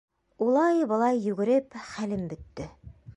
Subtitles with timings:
[0.45, 2.67] Улай-былай йүгереп хәлем бөттө.